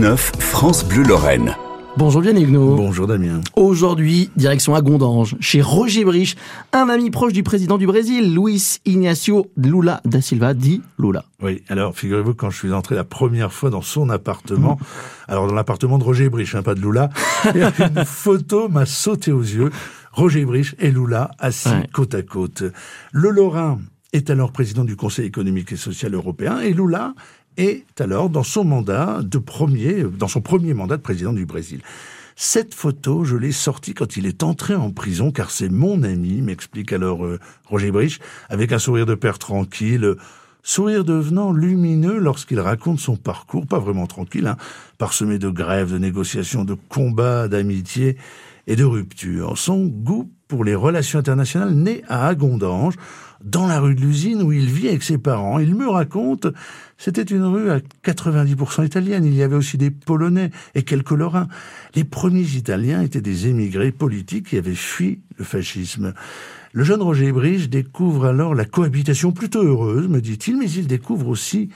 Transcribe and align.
6-9, 0.00 0.16
France 0.16 0.82
Bleu 0.88 1.02
Lorraine. 1.02 1.54
Bonjour 1.98 2.22
bien 2.22 2.34
Huguenot. 2.34 2.74
Bonjour 2.74 3.06
Damien. 3.06 3.42
Aujourd'hui, 3.54 4.30
direction 4.34 4.74
à 4.74 4.80
Gondange, 4.80 5.36
chez 5.40 5.60
Roger 5.60 6.04
Brich, 6.04 6.36
un 6.72 6.88
ami 6.88 7.10
proche 7.10 7.34
du 7.34 7.42
président 7.42 7.76
du 7.76 7.86
Brésil, 7.86 8.34
Luis 8.34 8.78
Ignacio 8.86 9.50
Lula 9.58 10.00
da 10.06 10.22
Silva, 10.22 10.54
dit 10.54 10.80
Lula. 10.98 11.26
Oui, 11.42 11.62
alors 11.68 11.94
figurez-vous 11.94 12.32
quand 12.32 12.48
je 12.48 12.56
suis 12.56 12.72
entré 12.72 12.94
la 12.94 13.04
première 13.04 13.52
fois 13.52 13.68
dans 13.68 13.82
son 13.82 14.08
appartement, 14.08 14.76
mmh. 14.76 15.32
alors 15.32 15.46
dans 15.48 15.54
l'appartement 15.54 15.98
de 15.98 16.04
Roger 16.04 16.30
Brich, 16.30 16.54
hein, 16.54 16.62
pas 16.62 16.74
de 16.74 16.80
Lula, 16.80 17.10
une 17.54 18.04
photo 18.06 18.70
m'a 18.70 18.86
sauté 18.86 19.32
aux 19.32 19.42
yeux. 19.42 19.70
Roger 20.12 20.46
Brich 20.46 20.76
et 20.78 20.90
Lula 20.90 21.30
assis 21.38 21.68
côte 21.92 22.14
à 22.14 22.22
côte. 22.22 22.62
Le 23.12 23.28
Lorrain 23.28 23.78
est 24.14 24.30
alors 24.30 24.50
président 24.50 24.84
du 24.84 24.96
Conseil 24.96 25.26
économique 25.26 25.72
et 25.72 25.76
social 25.76 26.14
européen 26.14 26.58
et 26.60 26.72
Lula 26.72 27.12
est 27.56 28.00
alors 28.00 28.30
dans 28.30 28.42
son 28.42 28.64
mandat 28.64 29.20
de 29.22 29.38
premier, 29.38 30.04
dans 30.04 30.28
son 30.28 30.40
premier 30.40 30.74
mandat 30.74 30.96
de 30.96 31.02
président 31.02 31.32
du 31.32 31.46
Brésil. 31.46 31.82
Cette 32.36 32.74
photo, 32.74 33.24
je 33.24 33.36
l'ai 33.36 33.52
sortie 33.52 33.92
quand 33.92 34.16
il 34.16 34.24
est 34.24 34.42
entré 34.42 34.74
en 34.74 34.90
prison, 34.90 35.30
car 35.30 35.50
c'est 35.50 35.68
mon 35.68 36.02
ami, 36.02 36.40
m'explique 36.40 36.92
alors 36.92 37.26
euh, 37.26 37.38
Roger 37.66 37.90
Brich, 37.90 38.18
avec 38.48 38.72
un 38.72 38.78
sourire 38.78 39.04
de 39.04 39.14
père 39.14 39.38
tranquille, 39.38 40.14
sourire 40.62 41.04
devenant 41.04 41.52
lumineux 41.52 42.18
lorsqu'il 42.18 42.60
raconte 42.60 42.98
son 42.98 43.16
parcours, 43.16 43.66
pas 43.66 43.78
vraiment 43.78 44.06
tranquille, 44.06 44.46
hein, 44.46 44.56
parsemé 44.96 45.38
de 45.38 45.50
grèves, 45.50 45.92
de 45.92 45.98
négociations, 45.98 46.64
de 46.64 46.76
combats, 46.88 47.46
d'amitié 47.46 48.16
et 48.66 48.76
de 48.76 48.84
ruptures. 48.84 49.58
Son 49.58 49.84
goût 49.84 50.30
pour 50.48 50.64
les 50.64 50.74
relations 50.74 51.18
internationales 51.18 51.74
né 51.74 52.02
à 52.08 52.26
Agondange, 52.26 52.94
dans 53.44 53.66
la 53.66 53.80
rue 53.80 53.94
de 53.94 54.00
l'usine 54.00 54.42
où 54.42 54.52
il 54.52 54.66
vit 54.66 54.88
avec 54.88 55.02
ses 55.02 55.18
parents. 55.18 55.58
Il 55.58 55.74
me 55.74 55.88
raconte, 55.88 56.46
c'était 56.98 57.22
une 57.22 57.44
rue 57.44 57.70
à 57.70 57.78
90% 58.04 58.84
italienne. 58.84 59.24
Il 59.24 59.34
y 59.34 59.42
avait 59.42 59.56
aussi 59.56 59.78
des 59.78 59.90
Polonais 59.90 60.50
et 60.74 60.82
quelques 60.82 61.10
Lorrains. 61.10 61.48
Les 61.94 62.04
premiers 62.04 62.42
Italiens 62.42 63.02
étaient 63.02 63.20
des 63.20 63.48
émigrés 63.48 63.92
politiques 63.92 64.50
qui 64.50 64.56
avaient 64.56 64.74
fui 64.74 65.20
le 65.38 65.44
fascisme. 65.44 66.14
Le 66.72 66.84
jeune 66.84 67.02
Roger 67.02 67.32
Brige 67.32 67.68
découvre 67.68 68.26
alors 68.26 68.54
la 68.54 68.64
cohabitation 68.64 69.32
plutôt 69.32 69.62
heureuse, 69.62 70.08
me 70.08 70.20
dit-il, 70.20 70.56
mais 70.56 70.70
il 70.70 70.86
découvre 70.86 71.28
aussi 71.28 71.70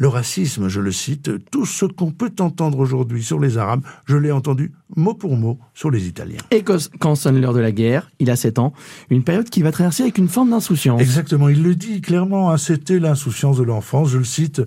le 0.00 0.08
racisme, 0.08 0.68
je 0.68 0.80
le 0.80 0.92
cite, 0.92 1.30
tout 1.50 1.66
ce 1.66 1.84
qu'on 1.84 2.10
peut 2.10 2.32
entendre 2.40 2.78
aujourd'hui 2.78 3.22
sur 3.22 3.38
les 3.38 3.58
Arabes, 3.58 3.82
je 4.06 4.16
l'ai 4.16 4.32
entendu 4.32 4.72
mot 4.96 5.12
pour 5.12 5.36
mot 5.36 5.58
sur 5.74 5.90
les 5.90 6.06
Italiens. 6.08 6.40
Et 6.50 6.64
quand 6.64 7.14
sonne 7.16 7.38
l'heure 7.38 7.52
de 7.52 7.60
la 7.60 7.70
guerre, 7.70 8.10
il 8.18 8.30
a 8.30 8.36
7 8.36 8.58
ans, 8.60 8.72
une 9.10 9.22
période 9.22 9.50
qui 9.50 9.60
va 9.60 9.72
traverser 9.72 10.02
avec 10.02 10.16
une 10.16 10.28
forme 10.28 10.50
d'insouciance. 10.50 11.02
Exactement, 11.10 11.48
il 11.48 11.64
le 11.64 11.74
dit 11.74 12.00
clairement, 12.00 12.52
hein, 12.52 12.56
c'était 12.56 13.00
l'insouciance 13.00 13.56
de 13.56 13.64
l'enfance, 13.64 14.10
je 14.10 14.18
le 14.18 14.24
cite, 14.24 14.62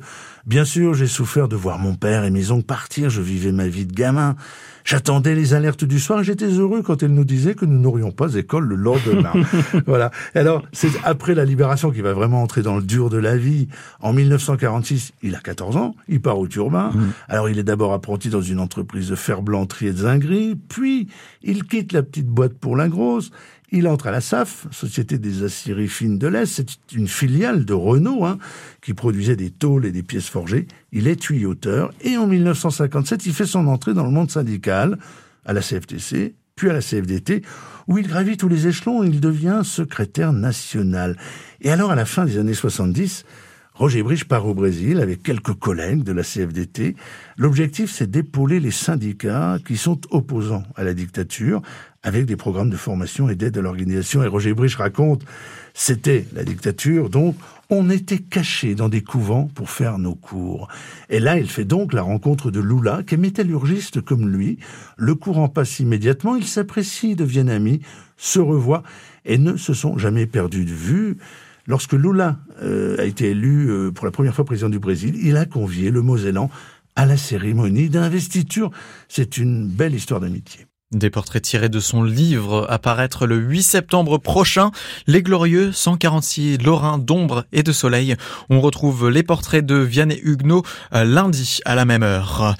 Bien 0.46 0.66
sûr, 0.66 0.94
j'ai 0.94 1.08
souffert 1.08 1.48
de 1.48 1.56
voir 1.56 1.80
mon 1.80 1.96
père 1.96 2.26
et 2.26 2.30
mes 2.30 2.52
oncles 2.52 2.66
partir, 2.66 3.10
je 3.10 3.22
vivais 3.22 3.54
ma 3.54 3.68
vie 3.68 3.86
de 3.86 3.94
gamin. 3.94 4.36
J'attendais 4.84 5.36
les 5.36 5.54
alertes 5.54 5.86
du 5.86 6.02
soir 6.02 6.20
et 6.20 6.26
j'étais 6.26 6.48
heureux 6.48 6.82
quand 6.82 7.02
elle 7.02 7.14
nous 7.14 7.24
disait 7.24 7.56
que 7.56 7.64
nous 7.64 7.80
n'aurions 7.80 8.12
pas 8.12 8.36
école 8.36 8.66
le 8.66 8.76
lendemain. 8.76 9.32
voilà. 9.86 10.12
Alors, 10.36 10.64
c'est 10.74 10.90
après 11.06 11.34
la 11.34 11.46
libération 11.46 11.92
qu'il 11.92 12.04
va 12.04 12.12
vraiment 12.12 12.44
entrer 12.44 12.62
dans 12.62 12.76
le 12.76 12.84
dur 12.84 13.10
de 13.10 13.16
la 13.16 13.38
vie. 13.38 13.70
En 14.02 14.12
1946, 14.12 15.14
il 15.24 15.34
a 15.36 15.40
14 15.40 15.78
ans, 15.78 15.96
il 16.10 16.20
part 16.20 16.38
au 16.38 16.48
Turbin. 16.50 16.90
Mmh. 16.90 17.12
Alors, 17.30 17.48
il 17.48 17.58
est 17.58 17.64
d'abord 17.64 17.94
apprenti 17.94 18.28
dans 18.28 18.42
une 18.42 18.60
entreprise 18.60 19.08
de 19.08 19.16
fer-blancherie 19.16 19.88
et 19.88 19.94
de 19.94 20.00
zinguerie, 20.00 20.58
puis 20.68 21.08
il 21.42 21.64
quitte 21.64 21.94
la 21.94 22.04
petite 22.04 22.28
boîte 22.28 22.56
pour 22.56 22.76
la 22.76 22.90
grosse. 22.90 23.32
Il 23.76 23.88
entre 23.88 24.06
à 24.06 24.12
la 24.12 24.22
SAF, 24.22 24.68
Société 24.70 25.18
des 25.18 25.42
aciéries 25.42 25.88
fines 25.88 26.20
de 26.20 26.28
l'Est. 26.28 26.46
C'est 26.46 26.94
une 26.94 27.08
filiale 27.08 27.66
de 27.66 27.74
Renault 27.74 28.24
hein, 28.24 28.38
qui 28.84 28.94
produisait 28.94 29.36
des 29.36 29.50
tôles 29.50 29.88
et 29.88 29.92
des 29.92 30.04
pièces 30.04 30.30
forgées. 30.30 30.68
Il 30.92 31.08
est 31.08 31.16
tuyauteur 31.16 31.92
et 32.02 32.16
en 32.16 32.28
1957, 32.28 33.26
il 33.26 33.34
fait 33.34 33.48
son 33.48 33.66
entrée 33.66 33.96
dans 33.96 34.04
le 34.04 34.12
monde 34.12 34.30
syndical 34.30 35.00
à 35.44 35.54
la 35.54 35.62
CFTC, 35.62 36.36
puis 36.56 36.70
à 36.70 36.74
la 36.74 36.82
CFDT, 36.82 37.42
où 37.88 37.98
il 37.98 38.08
gravit 38.08 38.38
tous 38.38 38.48
les 38.48 38.68
échelons 38.68 39.04
et 39.04 39.08
il 39.08 39.20
devient 39.20 39.62
secrétaire 39.64 40.34
national. 40.34 41.18
Et 41.60 41.72
alors, 41.72 41.90
à 41.90 41.96
la 41.96 42.06
fin 42.06 42.26
des 42.26 42.38
années 42.38 42.54
70, 42.54 43.26
Roger 43.76 44.04
Brich 44.04 44.26
part 44.26 44.46
au 44.46 44.54
Brésil 44.54 45.00
avec 45.00 45.24
quelques 45.24 45.54
collègues 45.54 46.04
de 46.04 46.12
la 46.12 46.22
CFDT. 46.22 46.96
L'objectif, 47.38 47.92
c'est 47.92 48.10
d'épauler 48.10 48.60
les 48.60 48.70
syndicats 48.70 49.58
qui 49.66 49.78
sont 49.78 50.00
opposants 50.12 50.64
à 50.76 50.84
la 50.84 50.94
dictature 50.94 51.60
avec 52.04 52.26
des 52.26 52.36
programmes 52.36 52.70
de 52.70 52.78
formation 52.78 53.30
et 53.30 53.36
d'aide 53.36 53.58
à 53.58 53.62
l'organisation. 53.62 54.22
Et 54.24 54.28
Roger 54.28 54.54
Brich 54.54 54.76
raconte, 54.76 55.26
c'était 55.74 56.28
la 56.36 56.44
dictature, 56.44 57.10
donc 57.10 57.36
on 57.72 57.90
était 57.90 58.20
cachés 58.20 58.76
dans 58.76 58.90
des 58.90 59.02
couvents 59.02 59.50
pour 59.56 59.72
faire 59.72 59.98
nos 59.98 60.14
cours. 60.14 60.68
Et 61.10 61.20
là, 61.20 61.40
il 61.40 61.50
fait 61.50 61.66
donc 61.66 61.94
la 61.94 62.04
rencontre 62.04 62.52
de 62.52 62.60
Lula, 62.60 63.02
qui 63.08 63.16
est 63.16 63.18
métallurgiste 63.18 64.02
comme 64.02 64.30
lui. 64.30 64.60
Le 64.98 65.16
courant 65.16 65.50
passe 65.50 65.80
immédiatement, 65.80 66.36
ils 66.36 66.46
s'apprécient, 66.46 67.16
deviennent 67.16 67.50
amis, 67.50 67.82
se 68.18 68.40
revoient 68.40 68.84
et 69.26 69.40
ne 69.40 69.58
se 69.58 69.74
sont 69.74 69.98
jamais 69.98 70.28
perdus 70.28 70.66
de 70.66 70.74
vue. 70.74 71.18
Lorsque 71.66 71.94
Lula 71.94 72.38
euh, 72.62 72.98
a 73.00 73.06
été 73.06 73.30
élu 73.30 73.70
euh, 73.70 73.92
pour 73.92 74.06
la 74.06 74.12
première 74.12 74.36
fois 74.36 74.44
président 74.44 74.70
du 74.70 74.80
Brésil, 74.80 75.16
il 75.22 75.38
a 75.38 75.46
convié 75.46 75.92
le 75.92 76.02
Mosellan 76.02 76.50
à 76.96 77.06
la 77.06 77.16
cérémonie 77.16 77.90
d'investiture. 77.90 78.70
C'est 79.08 79.38
une 79.38 79.68
belle 79.68 79.96
histoire 79.96 80.20
d'amitié. 80.20 80.68
Des 80.94 81.10
portraits 81.10 81.42
tirés 81.42 81.70
de 81.70 81.80
son 81.80 82.04
livre 82.04 82.68
apparaître 82.70 83.26
le 83.26 83.38
8 83.38 83.64
septembre 83.64 84.20
prochain. 84.20 84.70
Les 85.08 85.24
glorieux 85.24 85.72
146 85.72 86.60
Lorrains 86.60 87.00
d'ombre 87.00 87.46
et 87.52 87.64
de 87.64 87.72
soleil. 87.72 88.16
On 88.52 88.62
retrouve 88.62 89.10
les 89.10 89.24
portraits 89.24 89.66
de 89.66 89.76
Vianney 89.76 90.20
Huguenot 90.22 90.62
euh, 90.94 91.04
lundi 91.04 91.62
à 91.66 91.74
la 91.74 91.86
même 91.86 92.04
heure. 92.04 92.56